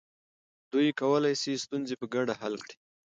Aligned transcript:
دوی 0.71 0.87
کولی 0.99 1.33
سي 1.41 1.51
ستونزې 1.63 1.95
په 2.01 2.05
ګډه 2.13 2.33
حل 2.41 2.55
کړي. 2.65 2.75